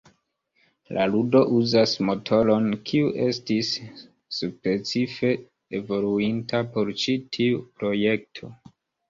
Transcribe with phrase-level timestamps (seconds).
[0.97, 3.69] La ludo uzas motoron kiu estis
[4.39, 5.31] specife
[5.81, 8.53] evoluinta por ĉi tiu projekto.